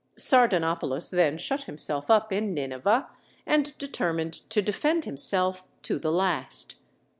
[0.17, 3.07] Sardanapalus then shut himself up in Nineveh,
[3.45, 6.73] and determined to defend himself to the last.